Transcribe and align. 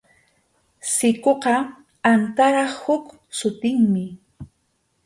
Sikuqa 0.93 1.55
antarap 2.11 2.71
huk 2.81 3.05
sutinmi. 3.37 4.05